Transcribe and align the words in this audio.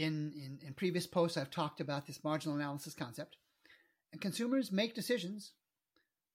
in, 0.00 0.32
in, 0.34 0.58
in 0.66 0.72
previous 0.72 1.06
posts, 1.06 1.36
I've 1.36 1.50
talked 1.50 1.78
about 1.78 2.06
this 2.06 2.24
marginal 2.24 2.56
analysis 2.56 2.94
concept. 2.94 3.36
And 4.12 4.20
consumers 4.20 4.72
make 4.72 4.94
decisions 4.94 5.52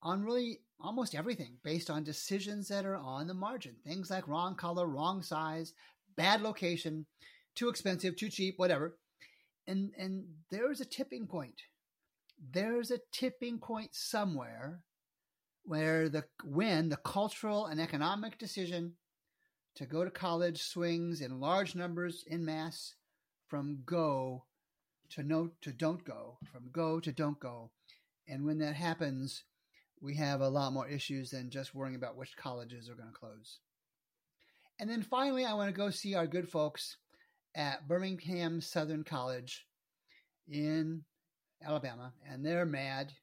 on 0.04 0.24
really 0.24 0.60
almost 0.80 1.16
everything 1.16 1.58
based 1.64 1.90
on 1.90 2.04
decisions 2.04 2.68
that 2.68 2.86
are 2.86 2.96
on 2.96 3.26
the 3.26 3.34
margin. 3.34 3.76
Things 3.84 4.12
like 4.12 4.28
wrong 4.28 4.54
color, 4.56 4.86
wrong 4.86 5.24
size, 5.24 5.74
bad 6.16 6.42
location, 6.42 7.08
too 7.56 7.68
expensive, 7.68 8.16
too 8.16 8.30
cheap, 8.30 8.54
whatever. 8.58 8.98
And 9.66 9.92
and 9.98 10.26
there's 10.52 10.80
a 10.80 10.86
tipping 10.86 11.26
point. 11.26 11.64
There's 12.52 12.92
a 12.92 13.00
tipping 13.12 13.58
point 13.58 13.96
somewhere 13.96 14.82
where 15.64 16.08
the 16.08 16.26
when 16.44 16.90
the 16.90 16.98
cultural 16.98 17.66
and 17.66 17.82
economic 17.82 18.38
decision 18.38 18.94
to 19.78 19.88
go 19.88 20.06
to 20.06 20.12
college 20.12 20.62
swings 20.62 21.22
in 21.22 21.40
large 21.40 21.74
numbers 21.74 22.24
in 22.28 22.46
mass 22.46 22.94
from 23.56 23.80
go 23.86 24.44
to 25.10 25.24
no 25.24 25.50
to 25.62 25.72
don't 25.72 26.04
go, 26.04 26.38
from 26.52 26.64
go 26.74 27.00
to 27.00 27.14
don't 27.14 27.40
go. 27.40 27.72
And 28.28 28.46
when 28.46 28.58
that 28.58 28.76
happens, 28.76 29.46
we 30.02 30.18
have 30.18 30.42
a 30.42 30.50
lot 30.50 30.74
more 30.74 30.90
issues 30.90 31.30
than 31.30 31.50
just 31.50 31.74
worrying 31.74 31.96
about 31.96 32.18
which 32.18 32.36
colleges 32.36 32.90
are 32.90 32.96
going 32.96 33.14
to 33.14 33.18
close. 33.18 33.60
And 34.78 34.90
then 34.90 35.04
finally, 35.04 35.46
I 35.46 35.54
want 35.54 35.70
to 35.70 35.78
go 35.78 35.90
see 35.90 36.16
our 36.16 36.28
good 36.28 36.50
folks 36.50 36.98
at 37.56 37.88
Birmingham 37.88 38.60
Southern 38.60 39.06
College 39.06 39.66
in 40.50 41.04
Alabama, 41.66 42.12
and 42.30 42.46
they're 42.46 42.66
mad. 42.66 43.14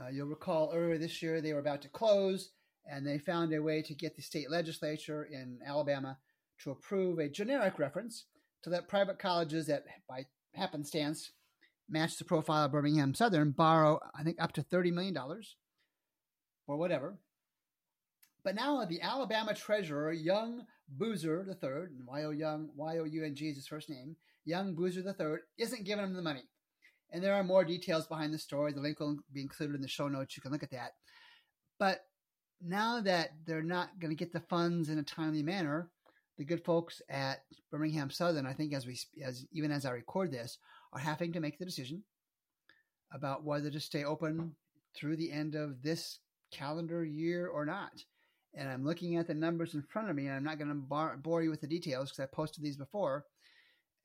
Uh, 0.00 0.08
you'll 0.08 0.28
recall 0.28 0.72
earlier 0.74 0.96
this 0.96 1.20
year 1.20 1.42
they 1.42 1.52
were 1.52 1.58
about 1.58 1.82
to 1.82 1.90
close, 1.90 2.52
and 2.90 3.06
they 3.06 3.18
found 3.18 3.52
a 3.52 3.60
way 3.60 3.82
to 3.82 3.92
get 3.92 4.16
the 4.16 4.22
state 4.22 4.50
legislature 4.50 5.28
in 5.30 5.58
Alabama 5.66 6.16
to 6.64 6.70
approve 6.70 7.18
a 7.18 7.28
generic 7.28 7.78
reference 7.78 8.24
to 8.62 8.70
let 8.70 8.88
private 8.88 9.18
colleges 9.18 9.66
that, 9.66 9.84
by 10.08 10.26
happenstance, 10.54 11.32
match 11.88 12.18
the 12.18 12.24
profile 12.24 12.64
of 12.64 12.72
Birmingham 12.72 13.14
Southern 13.14 13.50
borrow, 13.50 14.00
I 14.14 14.22
think, 14.22 14.40
up 14.40 14.52
to 14.52 14.62
$30 14.62 14.92
million 14.92 15.16
or 16.66 16.76
whatever. 16.76 17.18
But 18.42 18.54
now 18.54 18.84
the 18.84 19.02
Alabama 19.02 19.54
treasurer, 19.54 20.12
Young 20.12 20.64
Boozer 20.88 21.46
III, 21.46 21.70
and 21.98 22.06
Y 22.06 22.24
O 22.24 22.30
Young, 22.30 22.70
Y 22.74 22.98
O 22.98 23.04
U 23.04 23.24
N 23.24 23.34
G 23.34 23.48
is 23.48 23.56
his 23.56 23.66
first 23.66 23.90
name, 23.90 24.16
Young 24.44 24.74
Boozer 24.74 25.02
III, 25.02 25.36
isn't 25.58 25.84
giving 25.84 26.04
him 26.04 26.14
the 26.14 26.22
money. 26.22 26.44
And 27.12 27.22
there 27.22 27.34
are 27.34 27.44
more 27.44 27.64
details 27.64 28.06
behind 28.06 28.32
the 28.32 28.38
story. 28.38 28.72
The 28.72 28.80
link 28.80 29.00
will 29.00 29.18
be 29.32 29.42
included 29.42 29.74
in 29.74 29.82
the 29.82 29.88
show 29.88 30.08
notes. 30.08 30.36
You 30.36 30.42
can 30.42 30.52
look 30.52 30.62
at 30.62 30.70
that. 30.70 30.92
But 31.78 32.04
now 32.62 33.00
that 33.00 33.30
they're 33.46 33.62
not 33.62 33.98
going 33.98 34.10
to 34.10 34.16
get 34.16 34.32
the 34.32 34.40
funds 34.40 34.88
in 34.88 34.98
a 34.98 35.02
timely 35.02 35.42
manner, 35.42 35.90
the 36.40 36.46
good 36.46 36.64
folks 36.64 37.02
at 37.10 37.42
Birmingham 37.70 38.08
Southern, 38.08 38.46
I 38.46 38.54
think, 38.54 38.72
as 38.72 38.86
we 38.86 38.98
as 39.22 39.44
even 39.52 39.70
as 39.70 39.84
I 39.84 39.90
record 39.90 40.32
this, 40.32 40.56
are 40.94 40.98
having 40.98 41.34
to 41.34 41.40
make 41.40 41.58
the 41.58 41.66
decision 41.66 42.02
about 43.12 43.44
whether 43.44 43.70
to 43.70 43.78
stay 43.78 44.04
open 44.04 44.56
through 44.96 45.16
the 45.16 45.30
end 45.30 45.54
of 45.54 45.82
this 45.82 46.20
calendar 46.50 47.04
year 47.04 47.46
or 47.46 47.66
not. 47.66 47.92
And 48.54 48.70
I'm 48.70 48.86
looking 48.86 49.16
at 49.16 49.26
the 49.26 49.34
numbers 49.34 49.74
in 49.74 49.82
front 49.82 50.08
of 50.08 50.16
me, 50.16 50.28
and 50.28 50.34
I'm 50.34 50.42
not 50.42 50.58
going 50.58 50.70
to 50.70 51.16
bore 51.18 51.42
you 51.42 51.50
with 51.50 51.60
the 51.60 51.66
details 51.66 52.08
because 52.10 52.22
I 52.22 52.34
posted 52.34 52.64
these 52.64 52.78
before. 52.78 53.26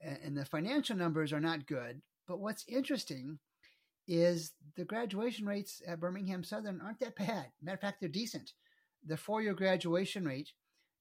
And 0.02 0.36
the 0.36 0.44
financial 0.44 0.98
numbers 0.98 1.32
are 1.32 1.40
not 1.40 1.66
good. 1.66 2.02
But 2.28 2.40
what's 2.40 2.66
interesting 2.68 3.40
is 4.10 4.52
the 4.76 4.84
graduation 4.84 5.46
rates 5.46 5.82
at 5.88 6.02
Birmingham 6.02 6.44
Southern 6.44 6.82
aren't 6.82 7.00
that 7.00 7.16
bad. 7.16 7.46
Matter 7.62 7.76
of 7.76 7.82
fact, 7.82 8.02
they're 8.02 8.10
decent. 8.10 8.52
The 9.08 9.16
four-year 9.16 9.54
graduation 9.54 10.26
rate 10.26 10.50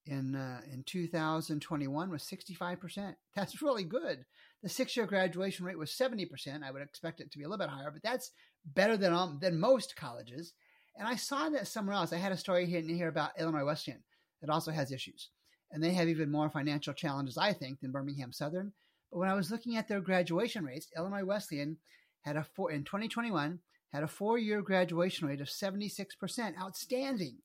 in 0.06 0.34
uh, 0.34 0.60
in 0.72 0.82
2021 0.84 2.10
was 2.10 2.22
65%. 2.22 3.14
That's 3.36 3.62
really 3.62 3.84
good. 3.84 4.24
The 4.62 4.68
six-year 4.68 5.06
graduation 5.06 5.66
rate 5.66 5.78
was 5.78 5.90
70%. 5.90 6.62
I 6.62 6.70
would 6.70 6.82
expect 6.82 7.20
it 7.20 7.30
to 7.30 7.38
be 7.38 7.44
a 7.44 7.48
little 7.48 7.64
bit 7.64 7.72
higher, 7.72 7.90
but 7.90 8.02
that's 8.02 8.30
better 8.64 8.96
than 8.96 9.12
um, 9.12 9.38
than 9.42 9.60
most 9.60 9.94
colleges. 9.94 10.54
And 10.96 11.06
I 11.06 11.16
saw 11.16 11.50
that 11.50 11.68
somewhere 11.68 11.96
else. 11.96 12.12
I 12.12 12.16
had 12.16 12.32
a 12.32 12.36
story 12.36 12.64
here, 12.64 12.80
here 12.80 13.08
about 13.08 13.38
Illinois 13.38 13.66
Wesleyan 13.66 14.02
that 14.40 14.48
also 14.48 14.70
has 14.70 14.90
issues. 14.90 15.28
And 15.70 15.82
they 15.82 15.92
have 15.92 16.08
even 16.08 16.30
more 16.30 16.48
financial 16.48 16.94
challenges, 16.94 17.36
I 17.36 17.52
think, 17.52 17.80
than 17.80 17.90
Birmingham 17.90 18.32
Southern. 18.32 18.72
But 19.10 19.18
when 19.18 19.28
I 19.28 19.34
was 19.34 19.50
looking 19.50 19.76
at 19.76 19.86
their 19.86 20.00
graduation 20.00 20.64
rates, 20.64 20.88
Illinois 20.96 21.24
Wesleyan 21.24 21.76
had 22.22 22.36
a 22.36 22.44
four 22.44 22.70
in 22.70 22.84
2021 22.84 23.58
had 23.94 24.02
a 24.02 24.08
four-year 24.08 24.60
graduation 24.60 25.28
rate 25.28 25.40
of 25.40 25.46
76%, 25.46 26.58
outstanding. 26.60 27.36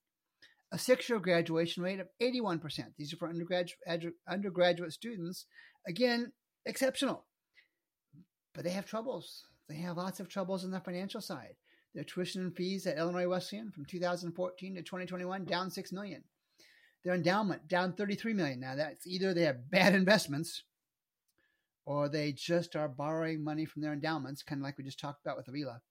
A 0.71 0.77
six-year 0.77 1.19
graduation 1.19 1.81
rate 1.81 1.99
of 1.99 2.09
81%. 2.21 2.61
These 2.97 3.13
are 3.13 3.17
for 3.17 3.27
undergraduate 3.29 4.13
undergraduate 4.27 4.93
students. 4.93 5.45
Again, 5.87 6.31
exceptional. 6.65 7.25
But 8.53 8.63
they 8.63 8.69
have 8.71 8.85
troubles. 8.85 9.45
They 9.67 9.77
have 9.77 9.97
lots 9.97 10.19
of 10.19 10.29
troubles 10.29 10.63
on 10.63 10.71
the 10.71 10.79
financial 10.79 11.21
side. 11.21 11.55
Their 11.95 12.03
tuition 12.03 12.41
and 12.41 12.55
fees 12.55 12.85
at 12.85 12.97
Illinois 12.97 13.27
Wesleyan 13.27 13.71
from 13.71 13.85
2014 13.85 14.75
to 14.75 14.81
2021 14.81 15.45
down 15.45 15.71
6 15.71 15.91
million. 15.91 16.23
Their 17.03 17.15
endowment 17.15 17.67
down 17.67 17.93
33 17.93 18.33
million. 18.33 18.59
Now 18.59 18.75
that's 18.75 19.07
either 19.07 19.33
they 19.33 19.43
have 19.43 19.71
bad 19.71 19.95
investments 19.95 20.63
or 21.85 22.07
they 22.09 22.31
just 22.31 22.75
are 22.75 22.87
borrowing 22.87 23.43
money 23.43 23.65
from 23.65 23.81
their 23.81 23.93
endowments, 23.93 24.43
kind 24.43 24.61
of 24.61 24.63
like 24.63 24.77
we 24.77 24.83
just 24.83 24.99
talked 24.99 25.25
about 25.25 25.37
with 25.37 25.47
Avila. 25.47 25.81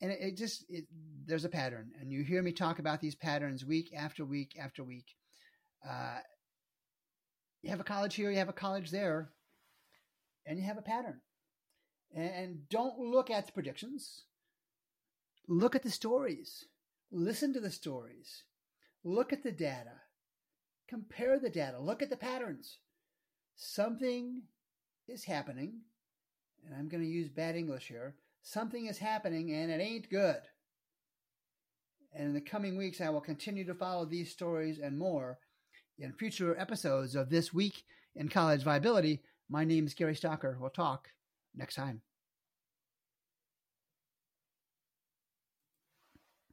And 0.00 0.10
it, 0.10 0.18
it 0.20 0.36
just 0.36 0.64
it, 0.68 0.84
there's 1.26 1.44
a 1.44 1.50
pattern, 1.50 1.90
and 2.00 2.10
you 2.10 2.22
hear 2.22 2.42
me 2.42 2.52
talk 2.52 2.78
about 2.78 3.00
these 3.00 3.14
patterns 3.14 3.64
week 3.64 3.92
after 3.96 4.24
week 4.24 4.56
after 4.60 4.82
week. 4.82 5.14
Uh, 5.88 6.18
you 7.62 7.70
have 7.70 7.80
a 7.80 7.84
college 7.84 8.14
here, 8.14 8.30
you 8.30 8.38
have 8.38 8.48
a 8.48 8.54
college 8.54 8.90
there, 8.90 9.30
and 10.46 10.58
you 10.58 10.64
have 10.64 10.78
a 10.78 10.82
pattern. 10.82 11.20
And, 12.14 12.30
and 12.30 12.68
don't 12.68 12.98
look 12.98 13.30
at 13.30 13.46
the 13.46 13.52
predictions 13.52 14.24
Look 15.50 15.74
at 15.74 15.82
the 15.82 15.90
stories. 15.90 16.66
Listen 17.10 17.52
to 17.54 17.60
the 17.60 17.72
stories. 17.72 18.44
Look 19.02 19.32
at 19.32 19.42
the 19.42 19.50
data. 19.50 20.02
Compare 20.88 21.40
the 21.40 21.50
data. 21.50 21.80
Look 21.80 22.02
at 22.02 22.08
the 22.08 22.16
patterns. 22.16 22.78
Something 23.56 24.42
is 25.08 25.24
happening, 25.24 25.80
and 26.64 26.72
I'm 26.72 26.88
going 26.88 27.02
to 27.02 27.08
use 27.08 27.28
bad 27.28 27.56
English 27.56 27.88
here. 27.88 28.14
Something 28.42 28.86
is 28.86 28.98
happening, 28.98 29.52
and 29.52 29.70
it 29.70 29.80
ain't 29.80 30.10
good. 30.10 30.40
And 32.12 32.28
in 32.28 32.34
the 32.34 32.40
coming 32.40 32.76
weeks, 32.76 33.00
I 33.00 33.10
will 33.10 33.20
continue 33.20 33.64
to 33.66 33.74
follow 33.74 34.04
these 34.04 34.32
stories 34.32 34.78
and 34.78 34.98
more 34.98 35.38
in 35.98 36.12
future 36.12 36.58
episodes 36.58 37.14
of 37.14 37.30
This 37.30 37.52
Week 37.52 37.84
in 38.16 38.28
College 38.28 38.62
Viability. 38.62 39.22
My 39.48 39.64
name 39.64 39.86
is 39.86 39.94
Gary 39.94 40.14
Stocker. 40.14 40.58
We'll 40.58 40.70
talk 40.70 41.08
next 41.54 41.74
time. 41.74 42.02